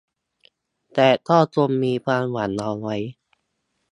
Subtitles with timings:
[0.93, 2.97] แต่ก็จงมีความหวังเอาไว้